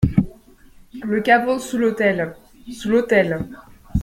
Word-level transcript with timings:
Le 1.03 1.21
caveau 1.21 1.59
sous 1.59 1.77
l'autel! 1.77 2.35
Sous 2.71 2.89
l'autel. 2.89 3.47